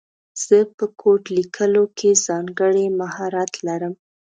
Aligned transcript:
زه 0.45 0.57
په 0.77 0.85
کوډ 0.99 1.23
لیکلو 1.37 1.83
کې 1.97 2.09
ځانګړی 2.27 2.85
مهارت 2.99 3.51
لرم 3.67 3.93